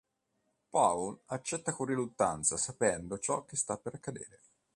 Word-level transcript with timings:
Paul 0.69 1.19
accetta 1.25 1.73
con 1.73 1.85
riluttanza, 1.85 2.57
sapendo 2.57 3.19
ciò 3.19 3.45
che 3.45 3.55
sta 3.55 3.77
per 3.77 3.93
accadere. 3.93 4.41